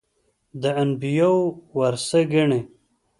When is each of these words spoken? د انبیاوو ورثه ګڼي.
د 0.61 0.63
انبیاوو 0.81 1.43
ورثه 1.77 2.21
ګڼي. 2.31 2.59